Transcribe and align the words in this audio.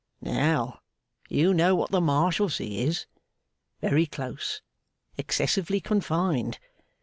Now, 0.23 0.79
you 1.29 1.53
know 1.53 1.75
what 1.75 1.91
the 1.91 2.01
Marshalsea 2.01 2.87
is. 2.87 3.05
Very 3.81 4.07
close. 4.07 4.63
Excessively 5.15 5.79
confined. 5.79 6.57